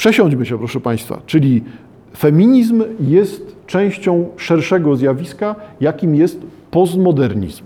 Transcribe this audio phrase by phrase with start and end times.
[0.00, 1.62] Przesiądźmy się, proszę Państwa, czyli
[2.16, 7.64] feminizm jest częścią szerszego zjawiska, jakim jest postmodernizm.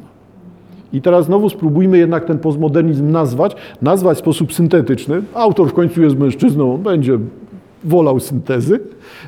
[0.92, 5.22] I teraz znowu spróbujmy jednak ten postmodernizm nazwać, nazwać w sposób syntetyczny.
[5.34, 7.18] Autor w końcu jest mężczyzną, on będzie
[7.84, 8.80] wolał syntezy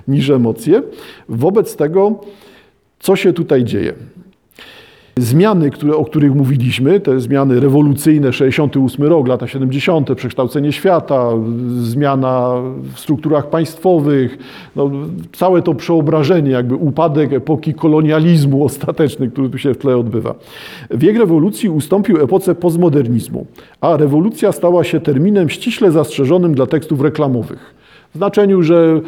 [0.09, 0.83] niż emocje.
[1.29, 2.21] Wobec tego,
[2.99, 3.95] co się tutaj dzieje?
[5.19, 11.31] Zmiany, które, o których mówiliśmy, te zmiany rewolucyjne, 68 rok, lata 70., przekształcenie świata,
[11.81, 12.53] zmiana
[12.95, 14.39] w strukturach państwowych,
[14.77, 14.91] no,
[15.33, 20.35] całe to przeobrażenie, jakby upadek epoki kolonializmu ostateczny, który tu się w tle odbywa.
[20.91, 23.47] Wiek rewolucji ustąpił epoce postmodernizmu,
[23.81, 27.75] a rewolucja stała się terminem ściśle zastrzeżonym dla tekstów reklamowych.
[28.15, 29.01] W znaczeniu, że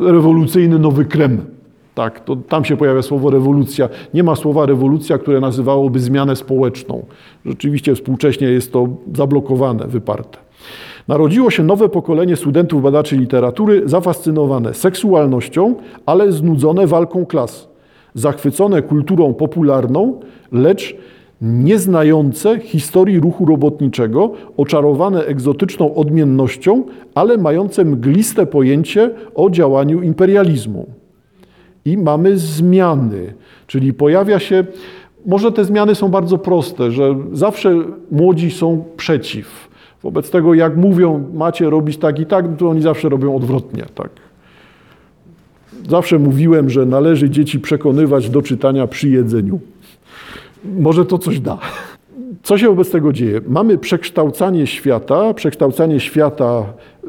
[0.00, 1.56] rewolucyjny nowy krem
[1.96, 3.88] tak, to tam się pojawia słowo rewolucja.
[4.14, 7.06] Nie ma słowa rewolucja, które nazywałoby zmianę społeczną.
[7.46, 10.38] Rzeczywiście współcześnie jest to zablokowane, wyparte.
[11.08, 15.74] Narodziło się nowe pokolenie studentów badaczy literatury zafascynowane seksualnością,
[16.06, 17.68] ale znudzone walką klas,
[18.14, 20.20] zachwycone kulturą popularną,
[20.52, 20.96] lecz
[21.40, 26.84] nieznające historii ruchu robotniczego, oczarowane egzotyczną odmiennością,
[27.14, 30.86] ale mające mgliste pojęcie o działaniu imperializmu
[31.86, 33.34] i mamy zmiany,
[33.66, 34.64] czyli pojawia się,
[35.26, 37.74] może te zmiany są bardzo proste, że zawsze
[38.10, 39.68] młodzi są przeciw.
[40.02, 43.84] Wobec tego, jak mówią, macie robić tak i tak, to oni zawsze robią odwrotnie.
[43.94, 44.10] Tak.
[45.88, 49.60] Zawsze mówiłem, że należy dzieci przekonywać do czytania przy jedzeniu.
[50.64, 51.58] Może to coś da.
[52.42, 53.40] Co się wobec tego dzieje?
[53.48, 56.64] Mamy przekształcanie świata, przekształcanie świata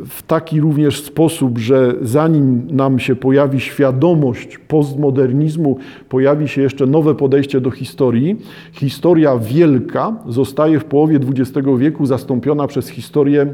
[0.06, 5.78] w taki również sposób, że zanim nam się pojawi świadomość postmodernizmu,
[6.10, 8.36] pojawi się jeszcze nowe podejście do historii.
[8.72, 13.54] Historia wielka zostaje w połowie XX wieku zastąpiona przez historię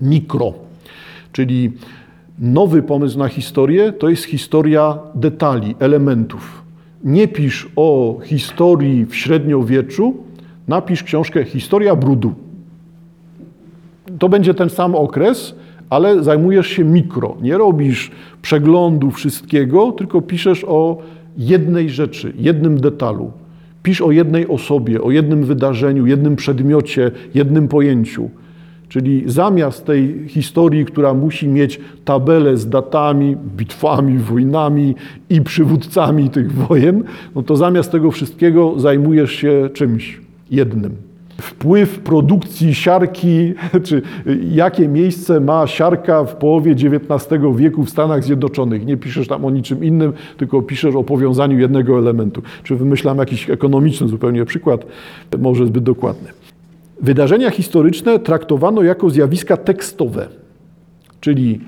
[0.00, 0.52] mikro,
[1.32, 1.72] czyli
[2.38, 6.62] nowy pomysł na historię to jest historia detali, elementów.
[7.04, 10.14] Nie pisz o historii w średniowieczu,
[10.68, 12.34] napisz książkę Historia brudu.
[14.18, 15.54] To będzie ten sam okres,
[15.90, 17.36] ale zajmujesz się mikro.
[17.42, 18.10] Nie robisz
[18.42, 20.98] przeglądu wszystkiego, tylko piszesz o
[21.36, 23.32] jednej rzeczy, jednym detalu.
[23.82, 28.30] Pisz o jednej osobie, o jednym wydarzeniu, jednym przedmiocie, jednym pojęciu.
[28.88, 34.94] Czyli zamiast tej historii, która musi mieć tabelę z datami, bitwami, wojnami
[35.30, 37.04] i przywódcami tych wojen,
[37.34, 40.96] no to zamiast tego wszystkiego zajmujesz się czymś jednym.
[41.40, 44.02] Wpływ produkcji siarki, czy
[44.50, 48.86] jakie miejsce ma siarka w połowie XIX wieku w Stanach Zjednoczonych.
[48.86, 52.42] Nie piszesz tam o niczym innym, tylko piszesz o powiązaniu jednego elementu.
[52.62, 54.86] Czy wymyślam jakiś ekonomiczny zupełnie przykład,
[55.38, 56.28] może zbyt dokładny.
[57.02, 60.28] Wydarzenia historyczne traktowano jako zjawiska tekstowe,
[61.20, 61.60] czyli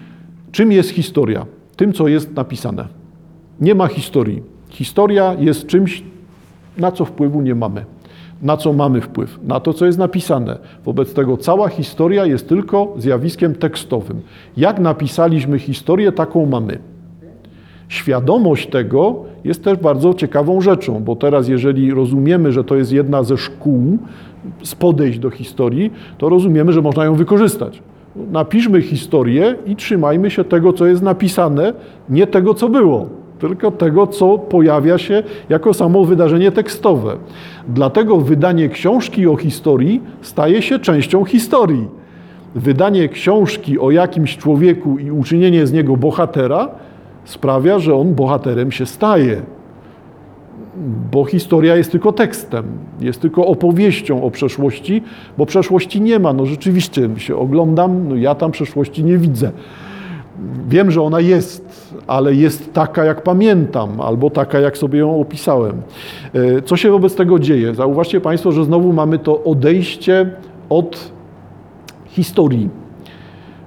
[0.52, 1.46] czym jest historia?
[1.76, 2.88] Tym, co jest napisane.
[3.60, 4.42] Nie ma historii.
[4.68, 6.02] Historia jest czymś,
[6.78, 7.84] na co wpływu nie mamy
[8.42, 10.58] na co mamy wpływ, na to, co jest napisane.
[10.84, 14.20] Wobec tego cała historia jest tylko zjawiskiem tekstowym.
[14.56, 16.78] Jak napisaliśmy historię, taką mamy.
[17.88, 23.22] Świadomość tego jest też bardzo ciekawą rzeczą, bo teraz, jeżeli rozumiemy, że to jest jedna
[23.22, 23.98] ze szkół
[24.62, 27.82] z podejść do historii, to rozumiemy, że można ją wykorzystać.
[28.16, 31.72] Napiszmy historię i trzymajmy się tego, co jest napisane,
[32.08, 37.16] nie tego, co było tylko tego, co pojawia się jako samo wydarzenie tekstowe.
[37.68, 41.88] Dlatego wydanie książki o historii staje się częścią historii.
[42.54, 46.68] Wydanie książki o jakimś człowieku i uczynienie z niego bohatera
[47.24, 49.42] sprawia, że on bohaterem się staje.
[51.12, 52.64] Bo historia jest tylko tekstem,
[53.00, 55.02] jest tylko opowieścią o przeszłości,
[55.38, 56.32] bo przeszłości nie ma.
[56.32, 59.52] No rzeczywiście się oglądam, no ja tam przeszłości nie widzę.
[60.68, 65.82] Wiem, że ona jest, ale jest taka, jak pamiętam, albo taka, jak sobie ją opisałem.
[66.34, 67.74] E, co się wobec tego dzieje?
[67.74, 70.30] Zauważcie Państwo, że znowu mamy to odejście
[70.68, 71.12] od
[72.06, 72.68] historii.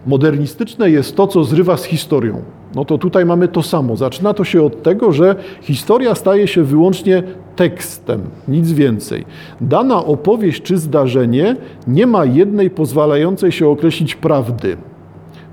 [0.08, 2.42] Modernistyczne jest to, co zrywa z historią.
[2.76, 3.96] No to tutaj mamy to samo.
[3.96, 7.24] Zaczyna to się od tego, że historia staje się wyłącznie
[7.56, 9.26] tekstem, nic więcej.
[9.62, 11.56] Dana opowieść czy zdarzenie
[11.88, 14.78] nie ma jednej pozwalającej się określić prawdy.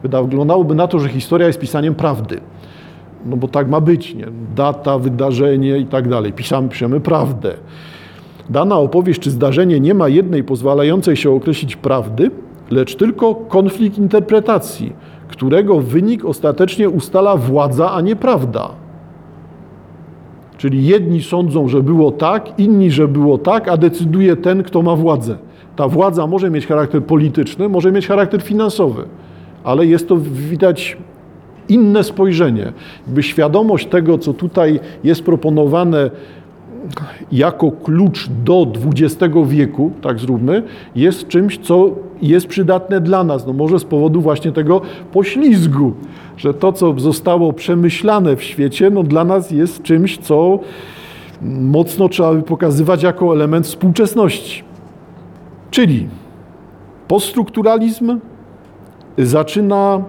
[0.03, 2.41] Wyglądałoby na to, że historia jest pisaniem prawdy.
[3.27, 4.27] No bo tak ma być, nie?
[4.57, 6.33] Data, wydarzenie i tak dalej.
[6.33, 7.55] Pisamy, piszemy prawdę.
[8.51, 12.31] Dana opowieść czy zdarzenie nie ma jednej pozwalającej się określić prawdy,
[12.71, 14.93] lecz tylko konflikt interpretacji,
[15.29, 18.71] którego wynik ostatecznie ustala władza, a nie prawda.
[20.59, 24.97] Czyli jedni sądzą, że było tak, inni, że było tak, a decyduje ten, kto ma
[24.97, 25.37] władzę.
[25.77, 29.05] Ta władza może mieć charakter polityczny, może mieć charakter finansowy
[29.65, 30.17] ale jest to
[30.51, 30.97] widać
[31.69, 32.73] inne spojrzenie.
[33.07, 36.11] Jakby świadomość tego, co tutaj jest proponowane
[37.33, 40.63] jako klucz do XX wieku, tak zróbmy,
[40.97, 41.91] jest czymś, co
[42.23, 43.47] jest przydatne dla nas.
[43.47, 44.81] No może z powodu właśnie tego
[45.13, 45.93] poślizgu,
[46.37, 50.59] że to, co zostało przemyślane w świecie, no dla nas jest czymś, co
[51.61, 54.63] mocno trzeba by pokazywać jako element współczesności.
[55.71, 56.09] Czyli
[57.09, 58.19] poststrukturalizm
[59.19, 60.03] zaczyna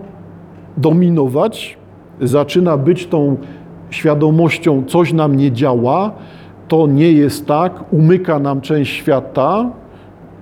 [0.77, 1.77] dominować,
[2.21, 3.37] zaczyna być tą
[3.89, 6.11] świadomością, coś nam nie działa,
[6.67, 9.69] to nie jest tak, umyka nam część świata,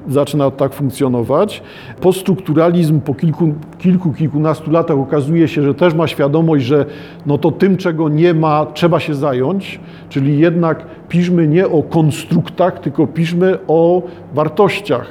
[0.07, 1.63] zaczyna tak funkcjonować.
[2.01, 6.85] Poststrukturalizm po kilku, kilku, kilkunastu latach okazuje się, że też ma świadomość, że
[7.25, 9.79] no to tym, czego nie ma, trzeba się zająć,
[10.09, 14.01] czyli jednak piszmy nie o konstruktach, tylko piszmy o
[14.33, 15.07] wartościach.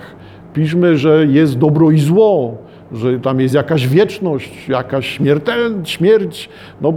[0.55, 2.57] Piszmy, że jest dobro i zło,
[2.93, 6.49] że tam jest jakaś wieczność, jakaś śmiertelność, śmierć.
[6.81, 6.93] No,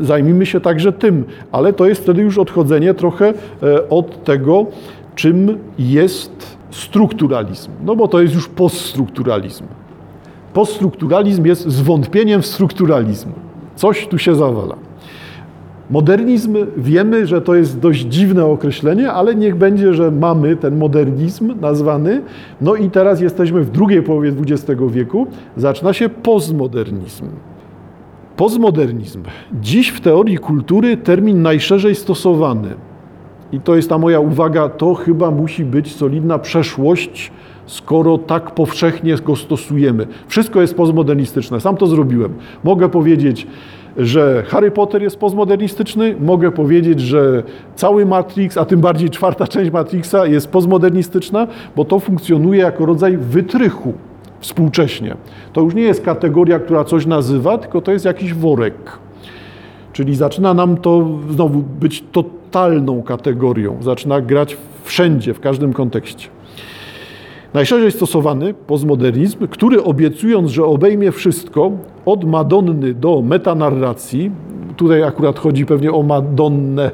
[0.00, 3.28] zajmijmy się także tym, ale to jest wtedy już odchodzenie trochę
[3.62, 4.66] e, od tego,
[5.14, 7.70] czym jest strukturalizm.
[7.84, 9.64] No bo to jest już poststrukturalizm.
[10.52, 13.32] Poststrukturalizm jest zwątpieniem w strukturalizm.
[13.76, 14.89] Coś tu się zawala.
[15.90, 21.60] Modernizm, wiemy, że to jest dość dziwne określenie, ale niech będzie, że mamy ten modernizm
[21.60, 22.22] nazwany.
[22.60, 25.26] No i teraz jesteśmy w drugiej połowie XX wieku,
[25.56, 27.26] zaczyna się postmodernizm.
[28.36, 29.22] Postmodernizm.
[29.60, 32.68] Dziś w teorii kultury termin najszerzej stosowany.
[33.52, 37.32] I to jest ta moja uwaga, to chyba musi być solidna przeszłość,
[37.66, 40.06] skoro tak powszechnie go stosujemy.
[40.28, 42.34] Wszystko jest postmodernistyczne, sam to zrobiłem.
[42.64, 43.46] Mogę powiedzieć,
[44.00, 47.42] że Harry Potter jest postmodernistyczny, mogę powiedzieć, że
[47.76, 53.16] cały Matrix, a tym bardziej czwarta część Matrixa jest postmodernistyczna, bo to funkcjonuje jako rodzaj
[53.16, 53.94] wytrychu
[54.40, 55.16] współcześnie.
[55.52, 58.98] To już nie jest kategoria, która coś nazywa, tylko to jest jakiś worek.
[59.92, 66.28] Czyli zaczyna nam to znowu być totalną kategorią, zaczyna grać wszędzie, w każdym kontekście.
[67.54, 71.70] Najszerzej stosowany postmodernizm, który obiecując, że obejmie wszystko,
[72.06, 74.30] od Madonny do metanarracji,
[74.76, 76.90] tutaj akurat chodzi pewnie o Madonnę,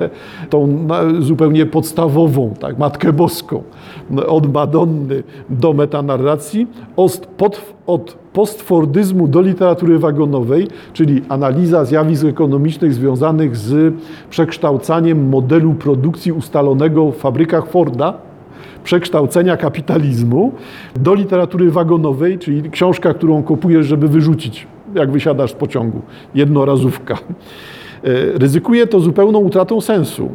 [0.50, 0.88] tą
[1.18, 3.62] zupełnie podstawową, tak, Matkę Boską,
[4.26, 6.66] od Madonny do metanarracji,
[6.96, 7.28] od,
[7.86, 13.94] od postfordyzmu do literatury wagonowej, czyli analiza zjawisk ekonomicznych związanych z
[14.30, 18.25] przekształcaniem modelu produkcji ustalonego w fabrykach Forda,
[18.86, 20.52] przekształcenia kapitalizmu
[21.00, 26.02] do literatury wagonowej, czyli książka, którą kupujesz, żeby wyrzucić, jak wysiadasz z pociągu,
[26.34, 27.14] jednorazówka.
[27.14, 27.18] E,
[28.38, 30.28] ryzykuje to zupełną utratą sensu.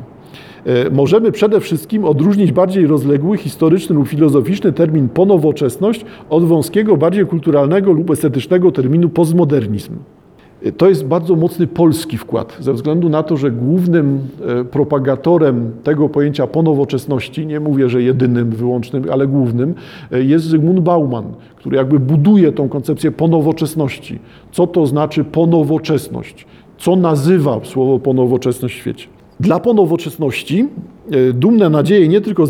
[0.66, 7.26] E, możemy przede wszystkim odróżnić bardziej rozległy, historyczny lub filozoficzny termin ponowoczesność od wąskiego, bardziej
[7.26, 9.94] kulturalnego lub estetycznego terminu postmodernizm.
[10.78, 16.10] To jest bardzo mocny polski wkład, ze względu na to, że głównym e, propagatorem tego
[16.10, 19.74] pojęcia ponowoczesności, nie mówię, że jedynym, wyłącznym, ale głównym,
[20.12, 21.26] e, jest Zygmunt Bauman,
[21.56, 24.20] który jakby buduje tą koncepcję ponowoczesności.
[24.52, 26.46] Co to znaczy ponowoczesność?
[26.78, 29.08] Co nazywa słowo ponowoczesność w świecie?
[29.40, 30.68] Dla ponowoczesności
[31.34, 32.46] dumne nadzieje nie tylko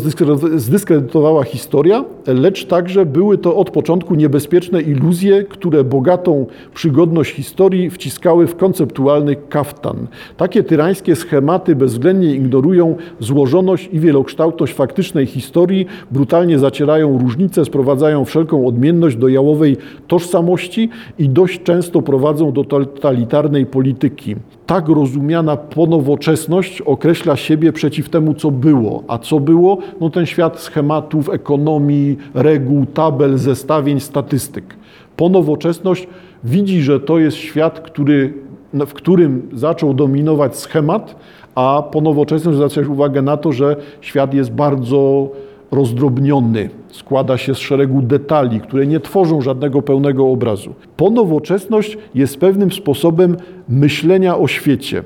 [0.56, 8.46] zdyskredytowała historia, lecz także były to od początku niebezpieczne iluzje, które bogatą przygodność historii wciskały
[8.46, 10.06] w konceptualny kaftan.
[10.36, 18.66] Takie tyrańskie schematy bezwzględnie ignorują złożoność i wielokształtność faktycznej historii, brutalnie zacierają różnice, sprowadzają wszelką
[18.66, 20.88] odmienność do jałowej tożsamości
[21.18, 24.36] i dość często prowadzą do totalitarnej polityki
[24.72, 29.02] tak rozumiana ponowoczesność określa siebie przeciw temu, co było.
[29.08, 29.78] A co było?
[30.00, 34.76] No ten świat schematów, ekonomii, reguł, tabel, zestawień, statystyk.
[35.16, 36.08] Ponowoczesność
[36.44, 38.34] widzi, że to jest świat, który,
[38.72, 41.16] w którym zaczął dominować schemat,
[41.54, 45.30] a ponowoczesność zwraca uwagę na to, że świat jest bardzo
[45.70, 50.74] rozdrobniony, składa się z szeregu detali, które nie tworzą żadnego pełnego obrazu.
[50.96, 53.36] Ponowoczesność jest pewnym sposobem
[53.68, 55.02] myślenia o świecie.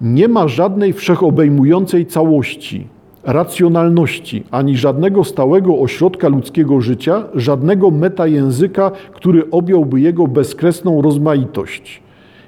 [0.00, 2.86] Nie ma żadnej wszechobejmującej całości,
[3.24, 12.02] racjonalności, ani żadnego stałego ośrodka ludzkiego życia, żadnego metajęzyka, który objąłby jego bezkresną rozmaitość.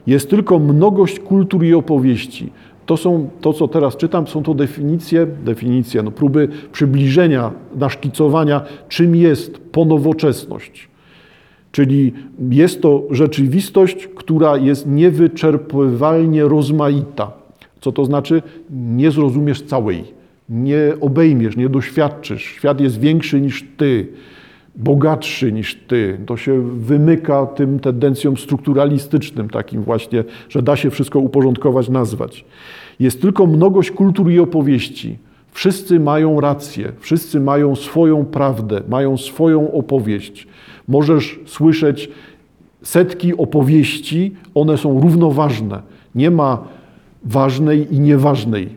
[0.07, 2.53] Jest tylko mnogość kultur i opowieści,
[2.87, 9.17] to są, to co teraz czytam, są to definicje, definicje, no próby przybliżenia, naszkicowania, czym
[9.17, 10.89] jest ponowoczesność.
[11.73, 12.13] Czyli
[12.51, 17.38] jest to rzeczywistość, która jest niewyczerpywalnie rozmaita.
[17.81, 18.43] Co to znaczy?
[18.71, 20.05] Nie zrozumiesz całej,
[20.49, 22.43] nie obejmiesz, nie doświadczysz.
[22.43, 24.09] Świat jest większy niż ty.
[24.77, 26.19] bogatszy niż ty.
[26.27, 32.45] To się wymyka tym tendencjom strukturalistycznym, takim właśnie, że da się wszystko uporządkować, nazwać.
[33.01, 35.19] Jest tylko mnogość kultur i opowieści.
[35.53, 40.47] Wszyscy mają rację, wszyscy mają swoją prawdę, mają swoją opowieść.
[40.89, 42.11] Możesz słyszeć
[42.83, 45.83] setki opowieści, one są równoważne.
[46.15, 46.65] Nie ma
[47.25, 48.77] ważnej i nieważnej,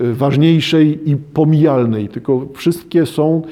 [0.00, 3.42] y, ważniejszej i pomijalnej, tylko wszystkie są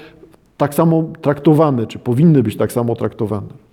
[0.57, 3.68] tak samo traktowane, czy powinny być tak samo traktowane.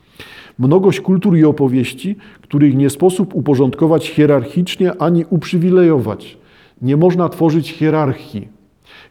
[0.60, 6.38] Mnogość kultur i opowieści, których nie sposób uporządkować hierarchicznie ani uprzywilejować.
[6.81, 8.48] Nie można tworzyć hierarchii.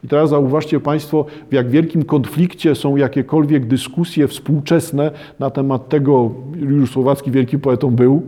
[0.03, 6.31] I teraz zauważcie Państwo, w jak wielkim konflikcie są jakiekolwiek dyskusje współczesne na temat tego,
[6.55, 8.21] Juliusz Słowacki wielkim poetą był,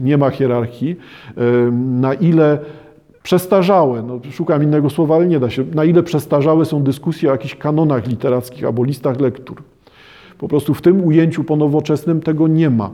[0.00, 0.96] nie ma hierarchii,
[2.00, 2.58] na ile
[3.22, 7.32] przestarzałe, no, szukam innego słowa, ale nie da się, na ile przestarzałe są dyskusje o
[7.32, 9.62] jakichś kanonach literackich albo listach lektur.
[10.38, 12.90] Po prostu w tym ujęciu ponowoczesnym tego nie ma.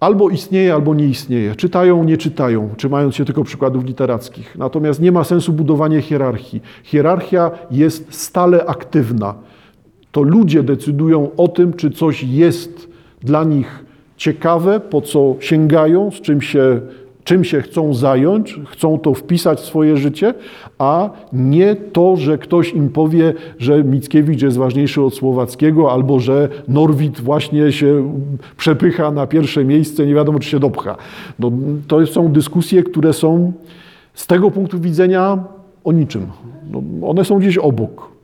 [0.00, 1.54] Albo istnieje, albo nie istnieje.
[1.54, 4.56] Czytają, nie czytają, trzymając się tylko przykładów literackich.
[4.58, 6.62] Natomiast nie ma sensu budowanie hierarchii.
[6.82, 9.34] Hierarchia jest stale aktywna.
[10.12, 12.88] To ludzie decydują o tym, czy coś jest
[13.22, 13.85] dla nich
[14.16, 16.80] ciekawe, po co sięgają, z czym się
[17.26, 20.34] czym się chcą zająć, chcą to wpisać w swoje życie,
[20.78, 26.48] a nie to, że ktoś im powie, że Mickiewicz jest ważniejszy od Słowackiego, albo że
[26.68, 28.12] Norwid właśnie się
[28.56, 30.96] przepycha na pierwsze miejsce, nie wiadomo czy się dopcha.
[31.38, 31.52] No,
[31.88, 33.52] to są dyskusje, które są
[34.14, 35.38] z tego punktu widzenia
[35.84, 36.26] o niczym.
[36.70, 38.15] No, one są gdzieś obok.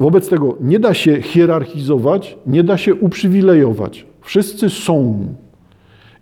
[0.00, 4.06] Wobec tego nie da się hierarchizować, nie da się uprzywilejować.
[4.20, 5.26] Wszyscy są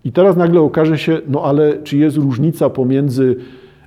[0.04, 3.36] i teraz nagle okaże się, no ale czy jest różnica pomiędzy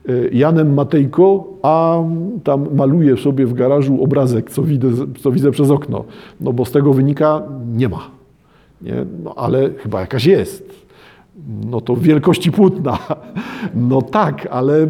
[0.10, 2.04] e, Janem Matejko, a
[2.44, 4.88] tam maluje sobie w garażu obrazek, co widzę,
[5.20, 6.04] co widzę przez okno.
[6.42, 7.44] No bo z tego wynika,
[7.76, 8.12] nie ma.
[8.82, 9.06] Nie?
[9.24, 10.81] No ale chyba jakaś jest.
[11.72, 12.98] No to wielkości płótna.
[13.76, 14.88] No tak, ale,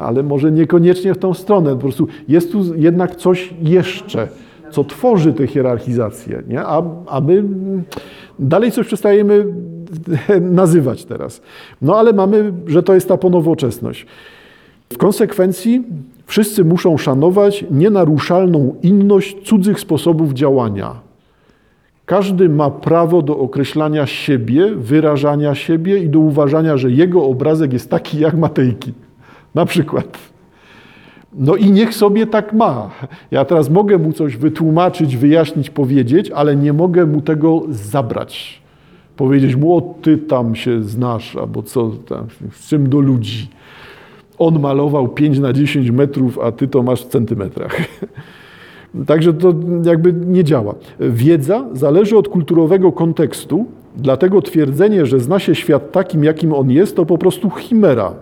[0.00, 1.70] ale może niekoniecznie w tą stronę.
[1.70, 4.28] Po prostu jest tu jednak coś jeszcze,
[4.70, 6.42] co tworzy tę hierarchizację.
[6.48, 6.60] Nie?
[6.60, 7.44] A, a my
[8.38, 9.46] dalej coś przestajemy
[10.40, 11.42] nazywać teraz.
[11.82, 14.06] No ale mamy, że to jest ta ponowoczesność.
[14.92, 15.82] W konsekwencji
[16.26, 21.01] wszyscy muszą szanować nienaruszalną inność cudzych sposobów działania.
[22.06, 27.90] Każdy ma prawo do określania siebie, wyrażania siebie i do uważania, że jego obrazek jest
[27.90, 28.92] taki jak Matejki.
[29.54, 30.18] Na przykład.
[31.34, 32.90] No i niech sobie tak ma.
[33.30, 38.62] Ja teraz mogę mu coś wytłumaczyć, wyjaśnić, powiedzieć, ale nie mogę mu tego zabrać
[39.16, 43.48] powiedzieć mu, o ty tam się znasz, albo co tam, z czym do ludzi.
[44.38, 47.76] On malował 5 na 10 metrów, a ty to masz w centymetrach.
[49.06, 50.74] Także to jakby nie działa.
[51.00, 53.64] Wiedza zależy od kulturowego kontekstu,
[53.96, 58.14] dlatego twierdzenie, że zna się świat takim, jakim on jest, to po prostu chimera.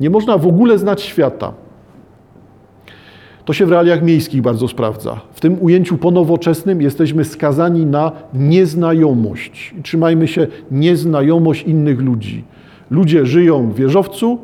[0.00, 1.52] Nie można w ogóle znać świata.
[3.44, 5.20] To się w realiach miejskich bardzo sprawdza.
[5.32, 9.74] W tym ujęciu ponowoczesnym jesteśmy skazani na nieznajomość.
[9.82, 12.44] Trzymajmy się nieznajomość innych ludzi.
[12.90, 14.38] Ludzie żyją w wieżowcu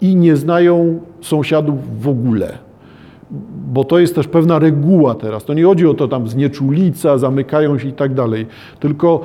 [0.00, 2.69] i nie znają sąsiadów w ogóle.
[3.72, 5.44] Bo to jest też pewna reguła teraz.
[5.44, 8.46] To nie chodzi o to tam znieczulica, zamykają się i tak dalej.
[8.80, 9.20] Tylko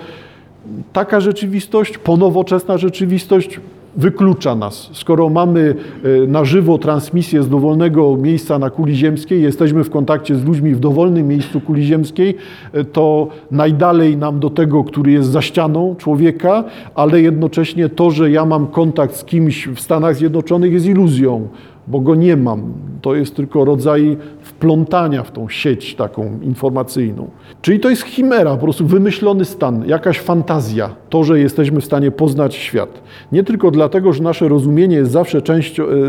[0.94, 3.60] taka rzeczywistość, ponowoczesna rzeczywistość
[3.98, 4.90] wyklucza nas.
[4.94, 5.76] Skoro mamy
[6.24, 10.76] e, na żywo transmisję z dowolnego miejsca na kuli ziemskiej, jesteśmy w kontakcie z ludźmi
[10.76, 12.36] w dowolnym miejscu kuli ziemskiej,
[12.74, 16.64] e, to najdalej nam do tego, który jest za ścianą człowieka,
[16.96, 21.48] ale jednocześnie to, że ja mam kontakt z kimś w Stanach Zjednoczonych jest iluzją
[21.88, 22.74] bo go nie mam.
[23.02, 27.28] To jest tylko rodzaj wplątania w tą sieć taką informacyjną.
[27.62, 32.12] Czyli to jest chimera, po prostu wymyślony stan, jakaś fantazja, to, że jesteśmy w stanie
[32.12, 33.02] poznać świat.
[33.32, 35.42] Nie tylko dlatego, że nasze rozumienie jest zawsze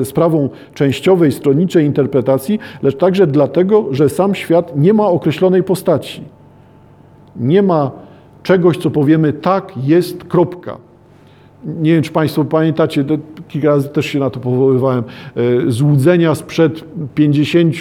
[0.01, 6.23] e, sprawą częściowej, stronniczej interpretacji, lecz także dlatego, że sam świat nie ma określonej postaci.
[7.37, 7.91] Nie ma
[8.43, 10.77] czegoś, co powiemy tak, jest, kropka
[11.65, 13.05] nie wiem, czy Państwo pamiętacie,
[13.49, 15.05] kilka razy też się na to powoływałem,
[15.37, 16.85] e, złudzenia sprzed
[17.15, 17.75] 50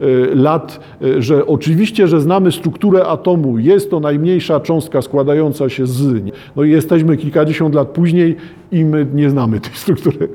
[0.00, 5.86] e, lat, e, że oczywiście, że znamy strukturę atomu, jest to najmniejsza cząstka składająca się
[5.86, 6.32] z.
[6.56, 8.36] No i jesteśmy kilkadziesiąt lat później
[8.72, 10.28] i my nie znamy tej struktury.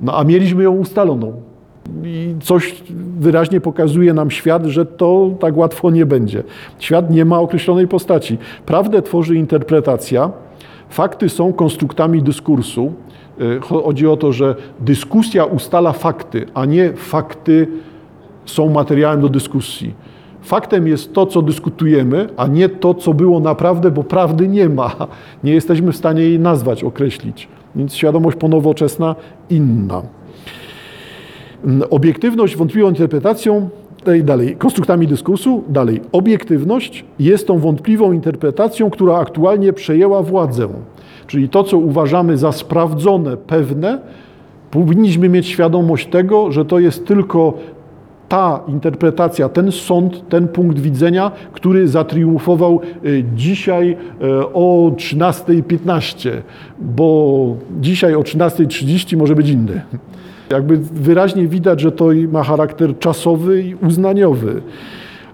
[0.00, 1.32] No a mieliśmy ją ustaloną.
[2.04, 2.82] I coś
[3.18, 6.42] wyraźnie pokazuje nam świat, że to tak łatwo nie będzie.
[6.78, 8.38] Świat nie ma określonej postaci.
[8.66, 10.30] Prawdę tworzy interpretacja,
[10.88, 12.92] Fakty są konstruktami dyskursu.
[13.40, 17.68] E, chodzi o to, że dyskusja ustala fakty, a nie fakty
[18.46, 19.94] są materiałem do dyskusji.
[20.42, 24.92] Faktem jest to, co dyskutujemy, a nie to, co było naprawdę, bo prawdy nie ma.
[25.44, 27.48] Nie jesteśmy w stanie jej nazwać, określić.
[27.76, 29.14] Więc świadomość ponowoczesna
[29.50, 30.02] inna.
[31.90, 33.68] Obiektywność wątpliwą interpretacją
[34.14, 36.00] i dalej, konstruktami dyskursu, dalej.
[36.12, 40.68] Obiektywność jest tą wątpliwą interpretacją, która aktualnie przejęła władzę.
[41.26, 43.98] Czyli to, co uważamy za sprawdzone, pewne,
[44.70, 47.54] powinniśmy mieć świadomość tego, że to jest tylko
[48.28, 53.96] ta interpretacja, ten sąd, ten punkt widzenia, który zatriumfował y, dzisiaj y,
[54.52, 56.30] o 13.15,
[56.78, 59.82] bo dzisiaj o 13.30 może być inny.
[60.50, 64.62] Jakby wyraźnie widać, że to ma charakter czasowy i uznaniowy.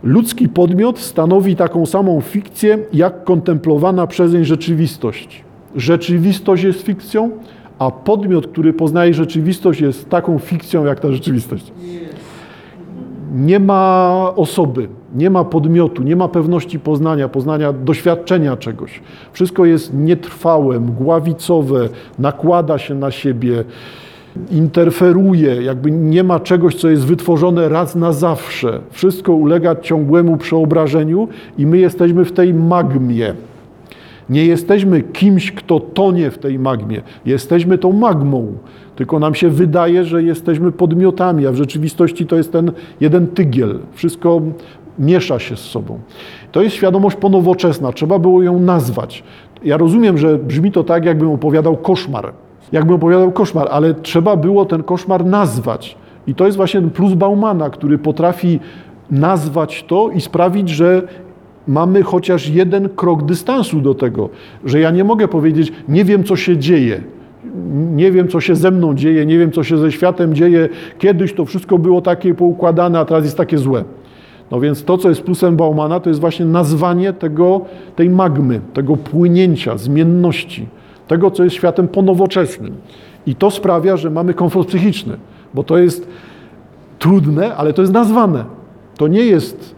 [0.03, 5.45] Ludzki podmiot stanowi taką samą fikcję, jak kontemplowana przezeń rzeczywistość.
[5.77, 7.31] Rzeczywistość jest fikcją,
[7.79, 11.73] a podmiot, który poznaje rzeczywistość, jest taką fikcją, jak ta rzeczywistość.
[13.35, 19.01] Nie ma osoby, nie ma podmiotu, nie ma pewności poznania, poznania doświadczenia czegoś.
[19.33, 21.89] Wszystko jest nietrwałe, mgławicowe,
[22.19, 23.65] nakłada się na siebie
[24.51, 28.81] interferuje, jakby nie ma czegoś, co jest wytworzone raz na zawsze.
[28.91, 33.35] Wszystko ulega ciągłemu przeobrażeniu i my jesteśmy w tej magmie.
[34.31, 37.03] Nie jesteśmy kimś, kto tonie w tej magmie.
[37.27, 38.53] Jesteśmy tą magmą.
[38.97, 43.79] Tylko nam się wydaje, że jesteśmy podmiotami, a w rzeczywistości to jest ten jeden tygiel.
[43.93, 44.41] Wszystko
[44.99, 45.99] miesza się z sobą.
[46.53, 47.93] To jest świadomość ponowoczesna.
[47.93, 49.25] Trzeba było ją nazwać.
[49.65, 52.33] Ja rozumiem, że brzmi to tak, jakbym opowiadał koszmar
[52.73, 55.97] jakbym opowiadał koszmar, ale trzeba było ten koszmar nazwać.
[56.27, 58.61] I to jest właśnie plus Baumana, który potrafi
[59.11, 61.03] nazwać to i sprawić, że
[61.69, 64.29] mamy chociaż jeden krok dystansu do tego,
[64.65, 67.01] że ja nie mogę powiedzieć, nie wiem, co się dzieje.
[67.95, 70.69] Nie wiem, co się ze mną dzieje, nie wiem, co się ze światem dzieje.
[70.99, 73.85] Kiedyś to wszystko było takie poukładane, a teraz jest takie złe.
[74.51, 77.61] No więc to, co jest plusem Baumana, to jest właśnie nazwanie tego,
[77.97, 80.67] tej magmy, tego płynięcia, zmienności
[81.09, 82.75] tego, co jest światem ponowoczesnym.
[83.27, 85.17] I to sprawia, że mamy komfort psychiczny,
[85.55, 86.09] bo to jest
[86.99, 88.45] trudne, ale to jest nazwane.
[88.97, 89.75] To nie jest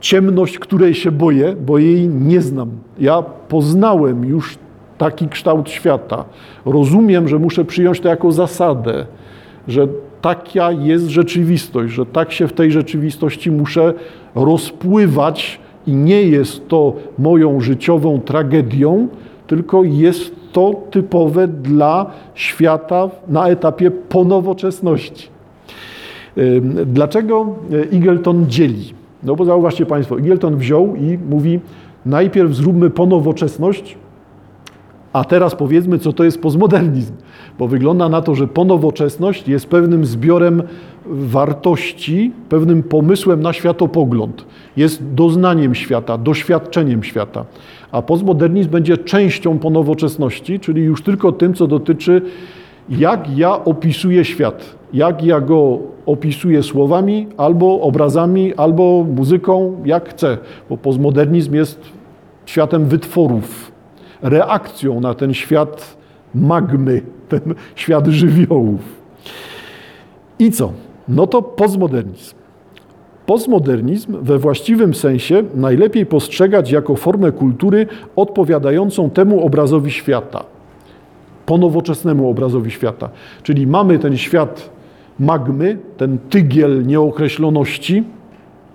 [0.00, 2.70] ciemność, której się boję, bo jej nie znam.
[2.98, 4.58] Ja poznałem już
[4.98, 6.24] taki kształt świata.
[6.66, 9.06] Rozumiem, że muszę przyjąć to jako zasadę,
[9.68, 9.88] że
[10.20, 13.94] taka jest rzeczywistość, że tak się w tej rzeczywistości muszę
[14.34, 19.08] rozpływać i nie jest to moją życiową tragedią,
[19.46, 25.28] tylko jest to typowe dla świata na etapie ponowoczesności.
[26.86, 27.54] Dlaczego
[27.92, 28.94] Eagleton dzieli?
[29.22, 31.60] No bo zauważcie Państwo, Eagleton wziął i mówi,
[32.06, 33.96] najpierw zróbmy ponowoczesność,
[35.14, 37.12] a teraz powiedzmy, co to jest postmodernizm.
[37.58, 40.62] Bo wygląda na to, że ponowoczesność jest pewnym zbiorem
[41.06, 44.44] wartości, pewnym pomysłem na światopogląd.
[44.76, 47.44] Jest doznaniem świata, doświadczeniem świata.
[47.92, 52.22] A postmodernizm będzie częścią ponowoczesności, czyli już tylko tym, co dotyczy,
[52.88, 60.38] jak ja opisuję świat, jak ja go opisuję słowami, albo obrazami, albo muzyką, jak chcę.
[60.70, 61.80] Bo postmodernizm jest
[62.46, 63.73] światem wytworów,
[64.24, 65.96] reakcją na ten świat
[66.34, 67.40] magmy, ten
[67.74, 68.80] świat żywiołów.
[70.38, 70.72] I co?
[71.08, 72.34] No to postmodernizm.
[73.26, 80.44] Postmodernizm we właściwym sensie najlepiej postrzegać jako formę kultury odpowiadającą temu obrazowi świata,
[81.46, 83.08] ponowoczesnemu obrazowi świata.
[83.42, 84.70] Czyli mamy ten świat
[85.20, 88.04] magmy, ten tygiel nieokreśloności,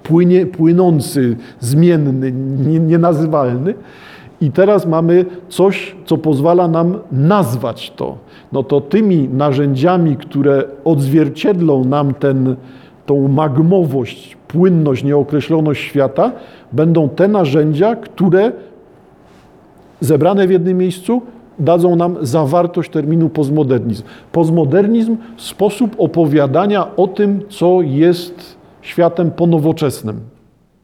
[0.03, 2.31] płynie, płynący, zmienny,
[2.79, 3.73] nienazywalny.
[4.41, 8.17] I teraz mamy coś, co pozwala nam nazwać to.
[8.51, 12.55] No to tymi narzędziami, które odzwierciedlą nam ten,
[13.05, 16.31] tą magmowość, płynność, nieokreśloność świata,
[16.71, 18.51] będą te narzędzia, które
[19.99, 21.21] zebrane w jednym miejscu
[21.59, 24.03] dadzą nam zawartość terminu postmodernizm.
[24.31, 30.19] Postmodernizm sposób opowiadania o tym, co jest światem ponowoczesnym,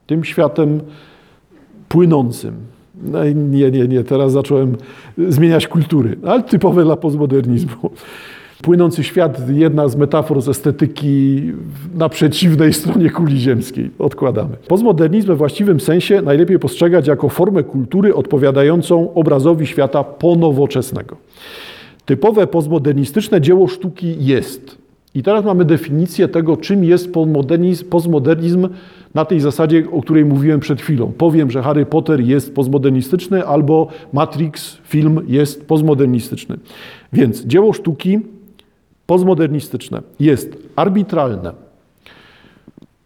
[0.08, 0.82] tym światem
[1.90, 2.75] płynącym.
[3.04, 4.76] No nie, nie, nie, teraz zacząłem
[5.18, 7.90] zmieniać kultury, ale typowe dla postmodernizmu.
[8.62, 11.42] Płynący świat, jedna z metafor z estetyki
[11.96, 13.92] na przeciwnej stronie kuli ziemskiej.
[14.00, 14.58] Odkładamy.
[14.68, 21.18] Postmodernizm we właściwym sensie najlepiej postrzegać jako formę kultury odpowiadającą obrazowi świata ponowoczesnego.
[22.06, 24.78] Typowe postmodernistyczne dzieło sztuki jest.
[25.16, 28.68] I teraz mamy definicję tego, czym jest postmodernizm, postmodernizm
[29.16, 31.12] na tej zasadzie, o której mówiłem przed chwilą.
[31.18, 36.58] Powiem, że Harry Potter jest postmodernistyczny albo Matrix, film jest postmodernistyczny.
[37.14, 38.20] Więc dzieło sztuki
[39.06, 41.52] postmodernistyczne jest arbitralne,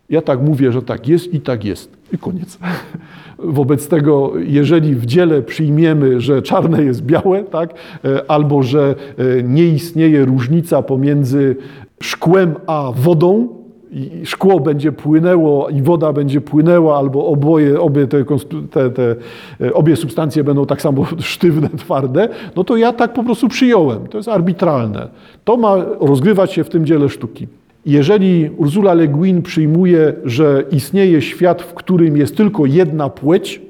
[0.09, 1.97] Ja tak mówię, że tak jest i tak jest.
[2.13, 2.59] I koniec.
[3.37, 7.73] Wobec tego, jeżeli w dziele przyjmiemy, że czarne jest białe, tak,
[8.05, 11.55] e, albo że e, nie istnieje różnica pomiędzy
[12.01, 13.58] szkłem a wodą,
[13.91, 18.25] i szkło będzie płynęło i woda będzie płynęła, albo oboje, obie, te,
[18.71, 19.15] te, te,
[19.61, 24.07] e, obie substancje będą tak samo sztywne, twarde, no to ja tak po prostu przyjąłem.
[24.07, 25.07] To jest arbitralne.
[25.43, 27.47] To ma rozgrywać się w tym dziele sztuki.
[27.85, 33.61] Jeżeli Ursula Le Guin przyjmuje, że istnieje świat, w którym jest tylko jedna płeć,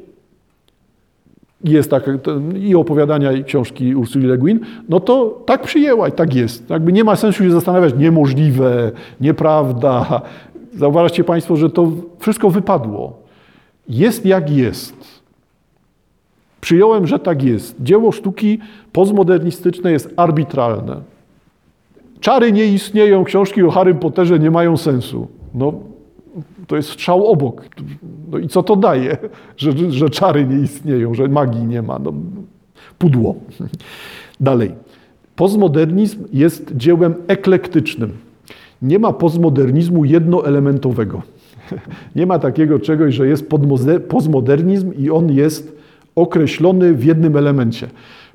[1.64, 2.10] jest tak,
[2.60, 6.70] i opowiadania, i książki Ursuli Le Guin, no to tak przyjęła i tak jest.
[6.70, 8.92] Jakby nie ma sensu się zastanawiać, niemożliwe,
[9.22, 10.22] nieprawda.
[10.74, 13.20] Zauważcie Państwo, że to wszystko wypadło.
[13.90, 15.22] Jest jak jest.
[16.62, 17.76] Przyjąłem, że tak jest.
[17.82, 18.60] Dzieło sztuki
[18.92, 21.02] postmodernistyczne jest arbitralne.
[22.20, 25.28] Czary nie istnieją, książki o Harrym Potterze nie mają sensu.
[25.54, 25.74] No,
[26.70, 27.66] to jest strzał obok.
[28.32, 29.18] No i co to daje,
[29.58, 32.00] że, że czary nie istnieją, że magii nie ma?
[32.00, 32.14] No,
[32.98, 33.36] pudło.
[34.40, 34.72] Dalej.
[35.36, 38.12] Postmodernizm jest dziełem eklektycznym.
[38.82, 41.22] Nie ma postmodernizmu jednoelementowego.
[42.16, 43.50] Nie ma takiego czegoś, że jest
[44.10, 45.78] postmodernizm i on jest
[46.16, 47.90] określony w jednym elemencie.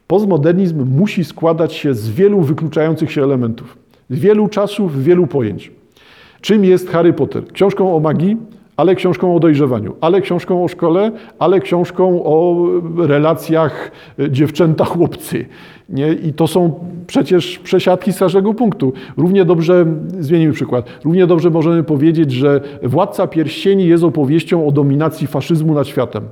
[0.07, 3.79] Postmodernizm musi składać się z wielu wykluczających się elementów,
[4.11, 5.84] z wielu czasów, wielu pojęć.
[6.45, 7.47] Czym jest Harry Potter?
[7.47, 8.37] Książką o magii,
[8.77, 13.91] ale książką o dojrzewaniu, ale książką o szkole, ale książką o relacjach
[14.31, 15.45] dziewczęta-chłopcy.
[15.89, 16.13] Nie?
[16.13, 16.75] I to są
[17.07, 18.93] przecież przesiadki z każdego punktu.
[19.17, 19.87] Równie dobrze,
[20.21, 25.87] zmienimy przykład, równie dobrze możemy powiedzieć, że Władca Pierścieni jest opowieścią o dominacji faszyzmu nad
[25.87, 26.23] światem,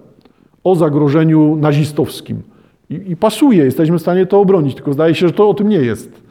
[0.64, 2.42] o zagrożeniu nazistowskim.
[2.90, 5.68] I, I pasuje, jesteśmy w stanie to obronić, tylko zdaje się, że to o tym
[5.68, 6.22] nie jest.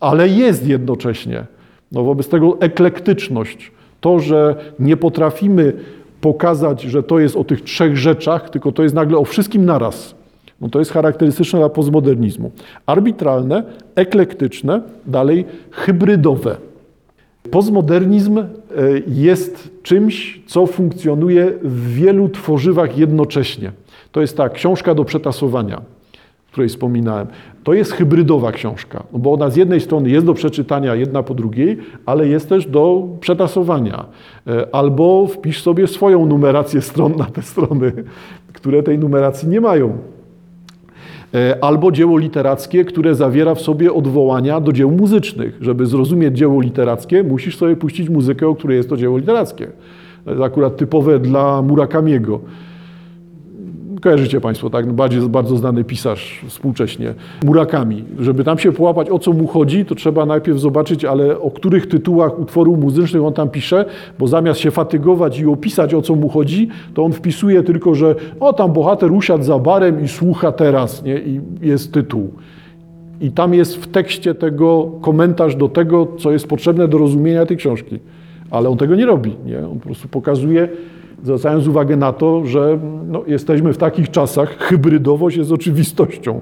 [0.00, 1.55] Ale jest jednocześnie.
[1.92, 5.72] No wobec tego eklektyczność, to, że nie potrafimy
[6.20, 10.14] pokazać, że to jest o tych trzech rzeczach, tylko to jest nagle o wszystkim naraz.
[10.60, 12.50] No to jest charakterystyczne dla postmodernizmu.
[12.86, 13.62] Arbitralne,
[13.94, 16.56] eklektyczne, dalej hybrydowe.
[17.50, 18.44] Postmodernizm e,
[19.06, 23.72] jest czymś, co funkcjonuje w wielu tworzywach jednocześnie.
[24.12, 25.95] To jest tak, książka do przetasowania
[26.56, 27.26] której wspominałem.
[27.64, 31.34] To jest hybrydowa książka, no bo ona z jednej strony jest do przeczytania jedna po
[31.34, 34.06] drugiej, ale jest też do przetasowania.
[34.46, 37.92] E, albo wpisz sobie swoją numerację stron na te strony,
[38.52, 39.98] które tej numeracji nie mają.
[41.34, 45.58] E, albo dzieło literackie, które zawiera w sobie odwołania do dzieł muzycznych.
[45.60, 49.66] Żeby zrozumieć dzieło literackie, musisz sobie puścić muzykę, o której jest to dzieło literackie.
[50.24, 52.40] To jest akurat typowe dla Murakamiego.
[54.06, 54.92] Kojarzycie Państwo, tak?
[54.92, 57.14] Bardzo, bardzo znany pisarz współcześnie,
[57.44, 58.04] Murakami.
[58.18, 61.86] Żeby tam się połapać, o co mu chodzi, to trzeba najpierw zobaczyć, ale o których
[61.86, 63.84] tytułach utworów muzycznych on tam pisze,
[64.18, 68.14] bo zamiast się fatygować i opisać, o co mu chodzi, to on wpisuje tylko, że
[68.40, 71.18] o, tam bohater usiadł za barem i słucha teraz, nie?
[71.18, 72.32] I jest tytuł.
[73.20, 77.56] I tam jest w tekście tego komentarz do tego, co jest potrzebne do rozumienia tej
[77.56, 77.98] książki.
[78.50, 79.58] Ale on tego nie robi, nie?
[79.58, 80.68] On po prostu pokazuje,
[81.22, 86.40] zwracając uwagę na to, że no, jesteśmy w takich czasach, hybrydowość jest oczywistością.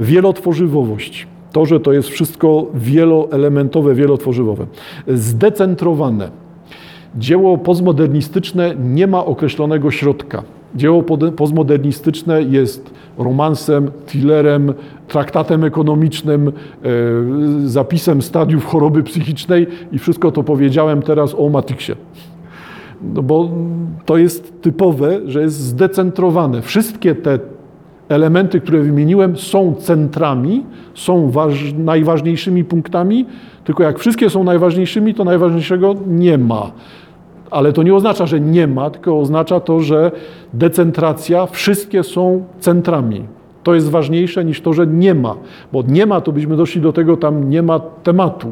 [0.00, 1.26] Wielotworzywowość.
[1.52, 4.66] To, że to jest wszystko wieloelementowe, wielotworzywowe.
[5.08, 6.30] Zdecentrowane.
[7.16, 10.42] Dzieło postmodernistyczne nie ma określonego środka.
[10.74, 11.02] Dzieło
[11.36, 14.74] postmodernistyczne jest romansem, thrillerem,
[15.08, 16.52] traktatem ekonomicznym, e,
[17.68, 21.96] zapisem stadiów choroby psychicznej i wszystko to powiedziałem teraz o Matrixie.
[23.14, 23.50] No bo
[24.04, 26.62] to jest typowe, że jest zdecentrowane.
[26.62, 27.38] Wszystkie te
[28.08, 33.26] elementy, które wymieniłem, są centrami, są waż, najważniejszymi punktami,
[33.64, 36.70] tylko jak wszystkie są najważniejszymi, to najważniejszego nie ma.
[37.50, 40.10] Ale to nie oznacza, że nie ma, tylko oznacza to, że
[40.52, 43.22] decentracja, wszystkie są centrami.
[43.62, 45.36] To jest ważniejsze niż to, że nie ma,
[45.72, 48.48] bo nie ma, to byśmy doszli do tego, tam nie ma tematu.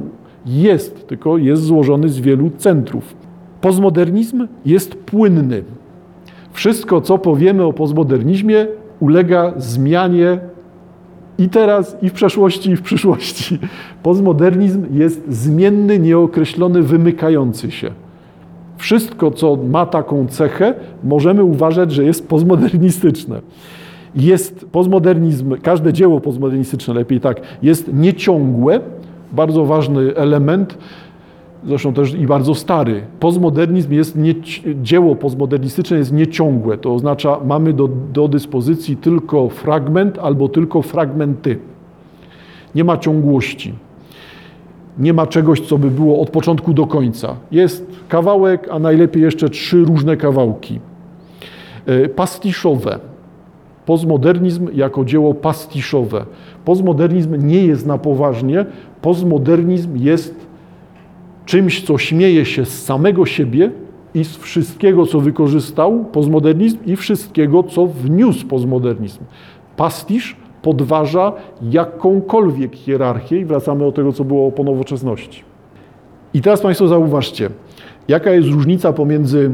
[0.47, 3.15] Jest, tylko jest złożony z wielu centrów.
[3.61, 5.63] Postmodernizm jest płynny.
[6.53, 8.67] Wszystko, co powiemy o postmodernizmie,
[9.01, 10.39] ulega zmianie
[11.39, 13.59] i teraz, i w przeszłości, i w przyszłości.
[14.03, 17.91] Postmodernizm jest zmienny, nieokreślony, wymykający się.
[18.77, 23.41] Wszystko, co ma taką cechę, możemy uważać, że jest postmodernistyczne.
[24.17, 28.81] Jest postmodernizm, każde dzieło postmodernistyczne, lepiej tak, jest nieciągłe,
[29.33, 30.79] bardzo ważny element
[31.67, 33.03] zresztą też i bardzo stary.
[33.21, 34.35] Postmodernizm jest, nie,
[34.83, 41.59] dzieło postmodernistyczne jest nieciągłe, to oznacza mamy do, do dyspozycji tylko fragment albo tylko fragmenty.
[42.75, 43.75] Nie ma ciągłości.
[44.99, 47.37] nie ma czegoś, co by było od początku do końca.
[47.51, 50.81] Jest kawałek, a najlepiej jeszcze trzy różne kawałki.
[51.87, 52.99] E, pastiszowe.
[53.87, 56.25] Postmodernizm jako dzieło pastiszowe.
[56.65, 58.67] Postmodernizm nie jest na poważnie.
[59.03, 60.50] Postmodernizm jest
[61.51, 63.71] czymś, co śmieje się z samego siebie
[64.15, 69.21] i z wszystkiego, co wykorzystał postmodernizm i wszystkiego, co wniósł postmodernizm.
[69.77, 71.33] Pastisz podważa
[71.63, 75.43] jakąkolwiek hierarchię i wracamy do tego, co było po nowoczesności.
[76.35, 77.51] I teraz Państwo zauważcie,
[78.09, 79.51] jaka jest różnica pomiędzy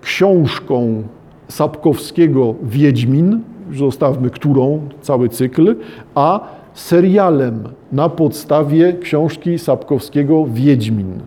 [0.00, 1.02] książką
[1.48, 3.40] Sapkowskiego Wiedźmin,
[3.72, 5.76] zostawmy którą, cały cykl,
[6.14, 11.20] a serialem na podstawie książki Sapkowskiego Wiedźmin.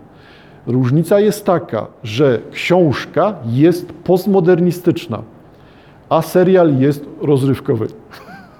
[0.66, 5.22] Różnica jest taka, że książka jest postmodernistyczna,
[6.08, 7.86] a serial jest rozrywkowy.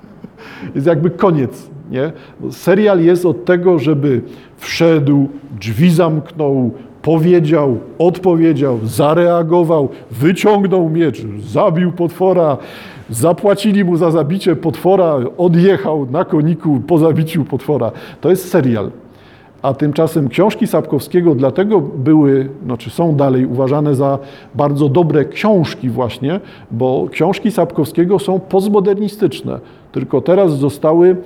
[0.75, 1.71] jest jakby koniec.
[1.91, 2.13] Nie?
[2.51, 4.23] Serial jest od tego, żeby
[4.57, 5.29] wszedł,
[5.61, 6.71] drzwi zamknął,
[7.03, 12.57] powiedział, odpowiedział, zareagował, wyciągnął miecz, zabił potwora,
[13.13, 17.93] zapłacili mu za zabicie potwora, odjechał na koniku po zabiciu potwora.
[18.21, 18.91] To jest serial.
[19.63, 24.19] A tymczasem książki Sapkowskiego dlatego były, znaczy są dalej uważane za
[24.55, 29.61] bardzo dobre książki właśnie, bo książki Sapkowskiego są postmodernistyczne,
[29.93, 31.17] tylko teraz zostały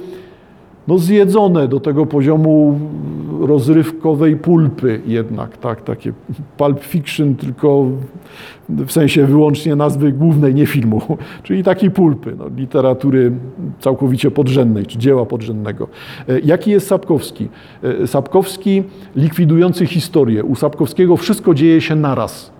[0.89, 2.79] no, zjedzone do tego poziomu
[3.41, 6.13] rozrywkowej pulpy jednak, tak, takie
[6.57, 7.87] pulp fiction, tylko
[8.69, 11.03] w sensie wyłącznie nazwy głównej, nie filmu,
[11.43, 13.33] czyli takiej pulpy, no, literatury
[13.81, 15.89] całkowicie podrzędnej, czy dzieła podrzędnego.
[16.29, 17.49] E, jaki jest Sapkowski?
[17.83, 18.83] E, Sapkowski
[19.17, 20.45] likwidujący historię.
[20.45, 22.51] U Sapkowskiego wszystko dzieje się naraz.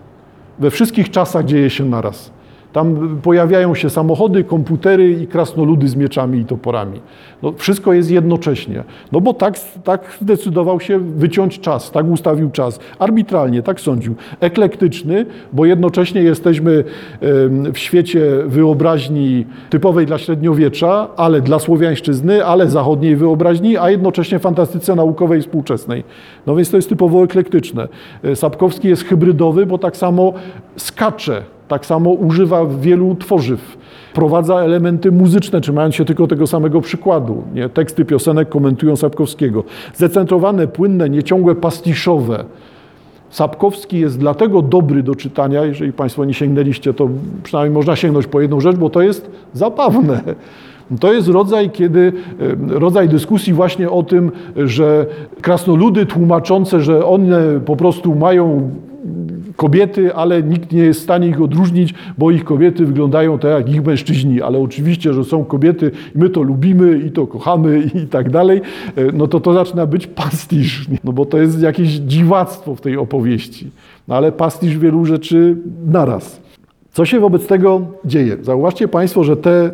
[0.59, 2.36] We wszystkich czasach dzieje się naraz.
[2.77, 7.01] Tam pojawiają się samochody, komputery i krasnoludy z mieczami i toporami.
[7.43, 8.83] No, wszystko jest jednocześnie.
[9.11, 12.79] No bo tak, tak zdecydował się wyciąć czas, tak ustawił czas.
[12.99, 14.15] Arbitralnie, tak sądził.
[14.39, 16.83] Eklektyczny, bo jednocześnie jesteśmy
[17.73, 24.95] w świecie wyobraźni typowej dla średniowiecza, ale dla słowiańszczyzny, ale zachodniej wyobraźni, a jednocześnie fantastyce
[24.95, 26.03] naukowej współczesnej.
[26.47, 27.87] No więc to jest typowo eklektyczne.
[28.23, 30.33] E, Sapkowski jest hybrydowy, bo tak samo
[30.75, 33.77] skacze tak samo używa wielu tworzyw.
[34.13, 37.43] Prowadza elementy muzyczne, trzymając się tylko tego samego przykładu.
[37.53, 37.69] Nie?
[37.69, 39.63] Teksty piosenek komentują Sapkowskiego.
[39.93, 42.45] Zdecentrowane, płynne, nieciągłe, pastiszowe.
[43.29, 47.09] Sapkowski jest dlatego dobry do czytania, jeżeli Państwo nie sięgnęliście, to
[47.43, 50.21] przynajmniej można sięgnąć po jedną rzecz, bo to jest zabawne.
[50.99, 52.13] To jest rodzaj, kiedy,
[52.69, 55.05] rodzaj dyskusji właśnie o tym, że
[55.41, 58.69] krasnoludy tłumaczące, że one po prostu mają
[59.57, 63.69] kobiety, ale nikt nie jest w stanie ich odróżnić, bo ich kobiety wyglądają tak jak
[63.69, 68.29] ich mężczyźni, ale oczywiście, że są kobiety, my to lubimy i to kochamy i tak
[68.29, 68.61] dalej,
[68.95, 72.97] e, no to to zaczyna być pastisz, no bo to jest jakieś dziwactwo w tej
[72.97, 73.69] opowieści.
[74.07, 76.41] No ale pastisz wielu rzeczy naraz.
[76.91, 78.37] Co się wobec tego dzieje?
[78.41, 79.71] Zauważcie Państwo, że te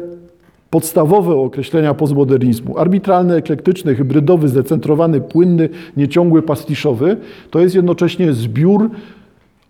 [0.70, 7.18] podstawowe określenia postmodernizmu, arbitralny, eklektyczny, hybrydowy, zdecentrowany, płynny, nieciągły, pastiszowy,
[7.52, 8.90] to jest jednocześnie zbiór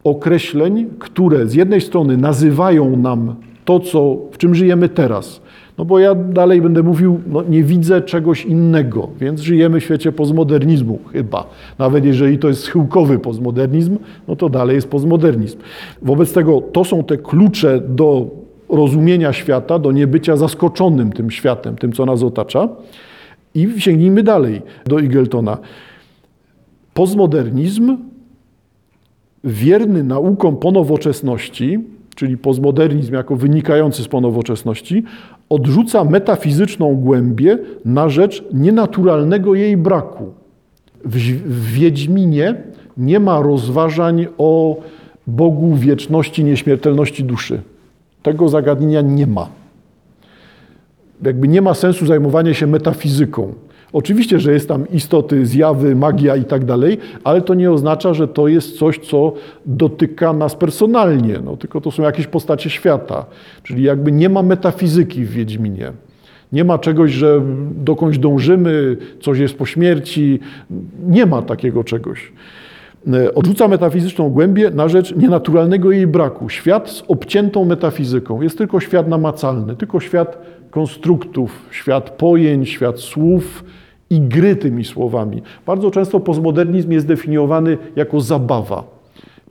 [0.04, 3.36] określeń, które z jednej strony nazywają nam
[3.66, 5.42] to, co, w czym żyjemy teraz.
[5.78, 10.12] No bo ja dalej będę mówił, no nie widzę czegoś innego, więc żyjemy w świecie
[10.12, 11.50] postmodernizmu chyba.
[11.80, 15.58] Nawet jeżeli to jest schyłkowy postmodernizm, no to dalej jest postmodernizm.
[16.02, 18.28] Wobec tego to są te klucze do
[18.70, 22.70] rozumienia świata, do niebycia zaskoczonym tym światem, tym, co nas otacza.
[23.56, 25.58] I sięgnijmy dalej do Igeltona.
[26.94, 27.98] Postmodernizm
[29.44, 31.80] wierny naukom po nowoczesności,
[32.16, 35.04] czyli postmodernizm jako wynikający z ponowoczesności,
[35.50, 40.34] odrzuca metafizyczną głębię na rzecz nienaturalnego jej braku.
[41.06, 42.56] W, w Wiedźminie
[42.98, 44.78] nie ma rozważań o
[45.28, 47.62] Bogu wieczności, nieśmiertelności duszy.
[48.24, 49.50] Tego zagadnienia nie ma.
[51.22, 53.54] Jakby nie ma sensu zajmowanie się metafizyką.
[53.94, 58.28] Oczywiście, że jest tam istoty, zjawy, magia i tak dalej, ale to nie oznacza, że
[58.28, 59.34] to jest coś, co
[59.66, 63.26] dotyka nas personalnie, no, tylko to są jakieś postacie świata.
[63.64, 65.92] Czyli jakby nie ma metafizyki w Wiedźminie.
[66.52, 67.42] Nie ma czegoś, że
[67.76, 70.40] dokądś dążymy, coś jest po śmierci.
[71.08, 72.32] Nie ma takiego czegoś.
[73.14, 76.50] E, odrzuca metafizyczną głębię na rzecz nienaturalnego jej braku.
[76.50, 78.42] Świat z obciętą metafizyką.
[78.42, 80.38] Jest tylko świat namacalny, tylko świat
[80.72, 83.64] konstruktów, świat pojęć, świat słów,
[84.13, 85.41] i gry tymi słowami.
[85.65, 88.84] Bardzo często postmodernizm jest definiowany jako zabawa.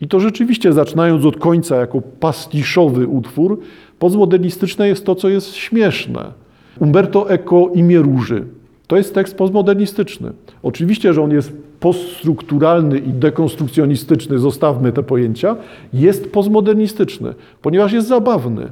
[0.00, 3.60] I to rzeczywiście, zaczynając od końca, jako pastiszowy utwór,
[3.98, 6.32] postmodernistyczne jest to, co jest śmieszne.
[6.80, 8.44] Umberto Eco Imię Róży.
[8.86, 10.32] To jest tekst postmodernistyczny.
[10.62, 15.56] Oczywiście, że on jest poststrukturalny i dekonstrukcjonistyczny, zostawmy te pojęcia,
[15.92, 18.68] jest postmodernistyczny, ponieważ jest zabawny.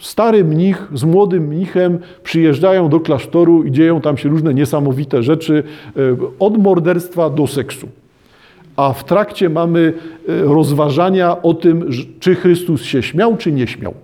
[0.00, 5.62] Stary mnich z młodym mnichem przyjeżdżają do klasztoru i dzieją tam się różne niesamowite rzeczy,
[5.96, 6.00] e,
[6.38, 7.88] od morderstwa do seksu.
[8.76, 9.92] A w trakcie mamy
[10.28, 11.90] e, rozważania o tym,
[12.20, 13.94] czy Chrystus się śmiał, czy nie śmiał.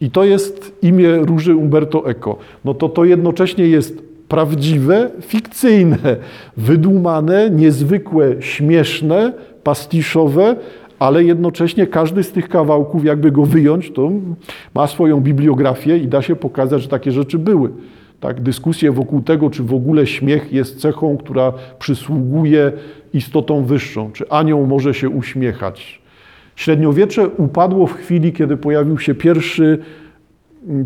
[0.00, 2.36] I to jest imię róży Umberto Eco.
[2.64, 6.16] No to to jednocześnie jest prawdziwe, fikcyjne,
[6.56, 10.56] wydumane, niezwykłe, śmieszne, pastiszowe,
[10.98, 14.10] ale jednocześnie każdy z tych kawałków, jakby go wyjąć, to
[14.74, 17.70] ma swoją bibliografię i da się pokazać, że takie rzeczy były.
[18.20, 22.72] Tak, dyskusje wokół tego, czy w ogóle śmiech jest cechą, która przysługuje
[23.12, 26.00] istotom wyższą, czy anioł może się uśmiechać.
[26.56, 29.78] Średniowiecze upadło w chwili, kiedy pojawił się pierwszy,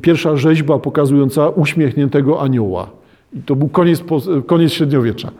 [0.02, 2.90] pierwsza rzeźba pokazująca uśmiechniętego anioła.
[3.32, 4.04] I to był koniec,
[4.46, 5.30] koniec średniowiecza.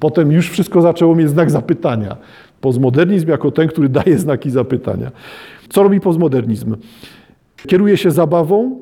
[0.00, 2.16] Potem już wszystko zaczęło mieć znak zapytania.
[2.62, 5.10] Postmodernizm jako ten, który daje znaki zapytania.
[5.68, 6.76] Co robi postmodernizm?
[7.66, 8.78] Kieruje się zabawą,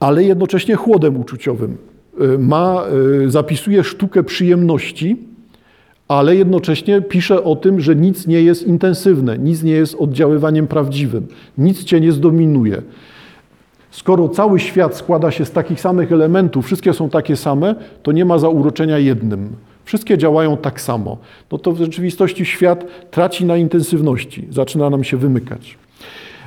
[0.00, 1.76] ale jednocześnie chłodem uczuciowym.
[2.20, 2.84] Y, ma,
[3.24, 5.16] y, zapisuje sztukę przyjemności,
[6.08, 11.26] ale jednocześnie pisze o tym, że nic nie jest intensywne, nic nie jest oddziaływaniem prawdziwym,
[11.58, 12.82] nic cię nie zdominuje.
[13.90, 18.24] Skoro cały świat składa się z takich samych elementów, wszystkie są takie same, to nie
[18.24, 19.48] ma zauroczenia jednym.
[19.88, 21.16] Wszystkie działają tak samo.
[21.52, 25.78] No to w rzeczywistości świat traci na intensywności, zaczyna nam się wymykać.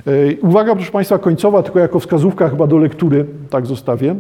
[0.08, 4.16] E, uwaga, proszę Państwa, końcowa, tylko jako wskazówka chyba do lektury, tak zostawię.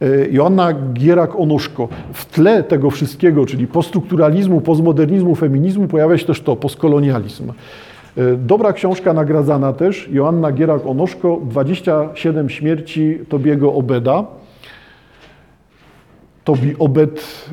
[0.00, 1.88] E, Joanna Gierak-Onoszko.
[2.12, 7.50] W tle tego wszystkiego, czyli poststrukturalizmu, postmodernizmu, feminizmu, pojawia się też to, postkolonializm.
[7.50, 14.37] E, dobra książka nagradzana też, Joanna Gierak-Onoszko, 27 śmierci Tobiego Obeda.
[16.48, 17.44] Tobi Obed,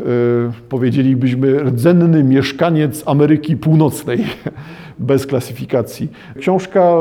[0.70, 4.20] powiedzielibyśmy, rdzenny mieszkaniec Ameryki Północnej
[5.00, 6.08] bez klasyfikacji.
[6.40, 6.94] Książka,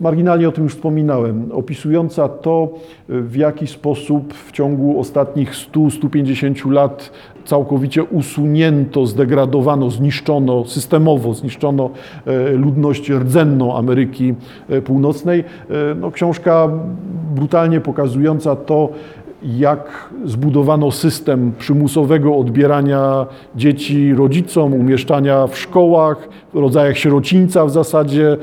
[0.00, 2.74] marginalnie o tym już wspominałem, opisująca to,
[3.08, 7.12] w jaki sposób w ciągu ostatnich 100-150 lat
[7.44, 11.90] całkowicie usunięto, zdegradowano, zniszczono, systemowo zniszczono
[12.26, 14.34] e, ludność rdzenną Ameryki
[14.84, 15.44] Północnej.
[16.00, 16.68] No, książka
[17.34, 18.88] brutalnie pokazująca to,
[19.42, 23.26] jak zbudowano system przymusowego odbierania
[23.56, 28.36] dzieci rodzicom, umieszczania w szkołach, w rodzajach sierocińca w zasadzie,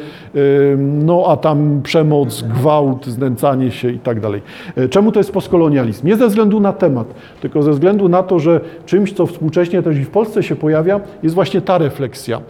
[0.77, 4.41] no a tam przemoc, gwałt, znęcanie się i tak dalej.
[4.75, 6.07] E, czemu to jest postkolonializm?
[6.07, 7.07] Nie ze względu na temat,
[7.41, 10.99] tylko ze względu na to, że czymś, co współcześnie też i w Polsce się pojawia,
[11.23, 12.41] jest właśnie ta refleksja.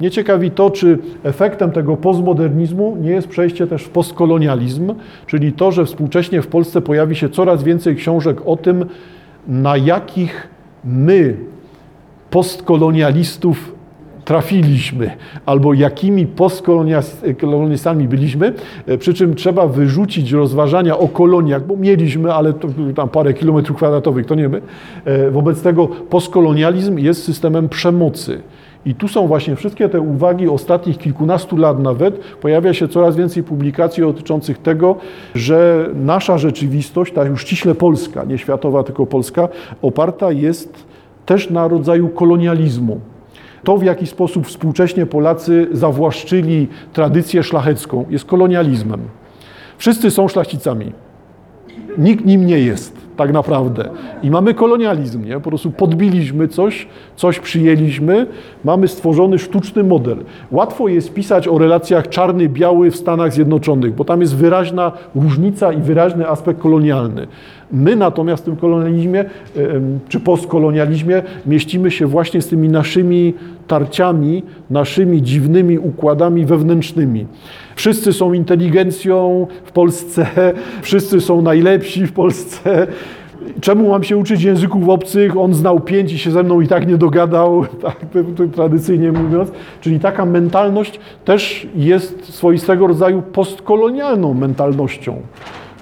[0.00, 4.94] Mnie ciekawi to, czy efektem tego postmodernizmu nie jest przejście też w postkolonializm,
[5.26, 8.86] czyli to, że współcześnie w Polsce pojawi się coraz więcej książek o tym,
[9.48, 10.48] na jakich
[10.84, 11.36] my,
[12.30, 13.74] postkolonialistów,
[14.24, 15.10] trafiliśmy,
[15.46, 18.52] albo jakimi postkolonialistami byliśmy,
[18.86, 23.76] e, przy czym trzeba wyrzucić rozważania o koloniach, bo mieliśmy, ale to tam parę kilometrów
[23.76, 24.60] kwadratowych, to nie my.
[25.04, 28.42] E, wobec tego postkolonializm jest systemem przemocy.
[28.86, 32.20] I tu są właśnie wszystkie te uwagi ostatnich kilkunastu lat nawet.
[32.40, 34.96] Pojawia się coraz więcej publikacji dotyczących tego,
[35.34, 39.48] że nasza rzeczywistość, ta już ściśle polska, nie światowa, tylko polska,
[39.82, 40.84] oparta jest
[41.26, 43.00] też na rodzaju kolonializmu.
[43.64, 49.00] To, w jaki sposób współcześnie Polacy zawłaszczyli tradycję szlachecką, jest kolonializmem.
[49.78, 50.92] Wszyscy są szlachcicami.
[51.98, 53.88] Nikt nim nie jest, tak naprawdę.
[54.22, 55.34] I mamy kolonializm, nie?
[55.34, 58.26] Po prostu podbiliśmy coś, coś przyjęliśmy,
[58.64, 60.18] mamy stworzony sztuczny model.
[60.50, 65.82] Łatwo jest pisać o relacjach czarny-biały w Stanach Zjednoczonych, bo tam jest wyraźna różnica i
[65.82, 67.26] wyraźny aspekt kolonialny.
[67.72, 69.24] My natomiast w tym kolonializmie,
[70.08, 73.34] czy postkolonializmie mieścimy się właśnie z tymi naszymi
[73.66, 77.26] tarciami, naszymi dziwnymi układami wewnętrznymi.
[77.76, 80.26] Wszyscy są inteligencją w Polsce,
[80.82, 82.86] wszyscy są najlepsi w Polsce.
[83.60, 85.36] Czemu mam się uczyć języków obcych?
[85.36, 87.96] On znał pięć i się ze mną i tak nie dogadał, tak
[88.54, 89.50] tradycyjnie mówiąc.
[89.80, 95.16] Czyli taka mentalność też jest swoistego rodzaju postkolonialną mentalnością.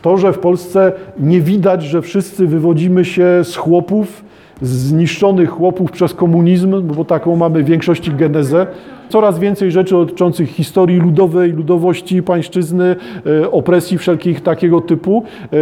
[0.02, 4.24] To, że w Polsce nie widać, że wszyscy wywodzimy się z chłopów,
[4.62, 8.66] zniszczonych chłopów przez komunizm, bo taką mamy w większości genezę.
[9.08, 12.96] Coraz więcej rzeczy dotyczących historii ludowej, ludowości pańszczyzny,
[13.26, 15.24] e, opresji wszelkich takiego typu.
[15.52, 15.56] E,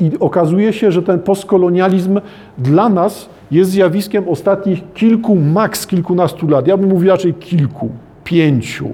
[0.00, 2.20] I okazuje się, że ten postkolonializm
[2.58, 6.66] dla nas jest zjawiskiem ostatnich kilku, maks kilkunastu lat.
[6.66, 7.88] Ja bym mówił raczej kilku,
[8.24, 8.88] pięciu.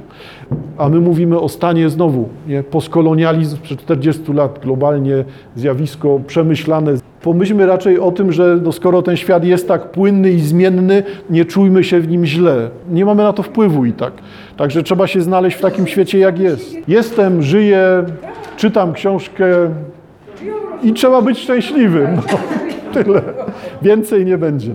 [0.78, 2.62] A my mówimy o stanie znowu, nie?
[2.62, 5.24] postkolonializm przed 40 lat, globalnie
[5.57, 10.40] zjawisko przemyślane Pomyślmy raczej o tym, że no skoro ten świat jest tak płynny i
[10.40, 12.68] zmienny, nie czujmy się w nim źle.
[12.90, 14.12] Nie mamy na to wpływu i tak.
[14.56, 16.88] Także trzeba się znaleźć w takim świecie, jak jest.
[16.88, 18.04] Jestem, żyję,
[18.56, 19.46] czytam książkę
[20.82, 22.16] i trzeba być szczęśliwym.
[22.16, 22.38] No,
[22.92, 23.22] tyle.
[23.82, 24.74] Więcej nie będzie.